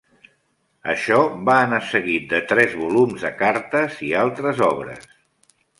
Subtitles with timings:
[0.93, 1.17] Això
[1.51, 5.11] va anar seguit de tres volums de cartes i altres obres.